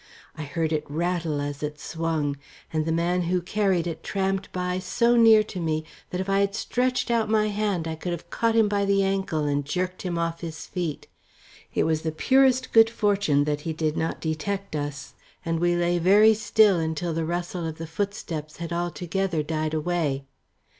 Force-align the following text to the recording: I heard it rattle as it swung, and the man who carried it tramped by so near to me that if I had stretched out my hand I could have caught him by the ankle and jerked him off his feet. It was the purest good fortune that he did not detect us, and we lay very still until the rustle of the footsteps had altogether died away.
I 0.35 0.41
heard 0.45 0.73
it 0.73 0.83
rattle 0.89 1.39
as 1.39 1.61
it 1.61 1.79
swung, 1.79 2.37
and 2.73 2.87
the 2.87 2.91
man 2.91 3.21
who 3.29 3.39
carried 3.39 3.85
it 3.85 4.01
tramped 4.01 4.51
by 4.51 4.79
so 4.79 5.15
near 5.15 5.43
to 5.43 5.59
me 5.59 5.85
that 6.09 6.19
if 6.19 6.27
I 6.27 6.39
had 6.39 6.55
stretched 6.55 7.11
out 7.11 7.29
my 7.29 7.49
hand 7.49 7.87
I 7.87 7.93
could 7.93 8.11
have 8.11 8.31
caught 8.31 8.55
him 8.55 8.67
by 8.67 8.83
the 8.83 9.03
ankle 9.03 9.43
and 9.43 9.63
jerked 9.63 10.01
him 10.01 10.17
off 10.17 10.41
his 10.41 10.65
feet. 10.65 11.05
It 11.75 11.83
was 11.83 12.01
the 12.01 12.11
purest 12.11 12.71
good 12.73 12.89
fortune 12.89 13.43
that 13.43 13.61
he 13.61 13.73
did 13.73 13.95
not 13.95 14.19
detect 14.19 14.75
us, 14.75 15.13
and 15.45 15.59
we 15.59 15.75
lay 15.75 15.99
very 15.99 16.33
still 16.33 16.79
until 16.79 17.13
the 17.13 17.23
rustle 17.23 17.67
of 17.67 17.77
the 17.77 17.85
footsteps 17.85 18.57
had 18.57 18.73
altogether 18.73 19.43
died 19.43 19.75
away. 19.75 20.25